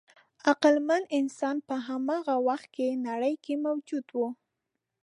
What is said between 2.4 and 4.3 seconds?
وخت کې نړۍ کې موجود و.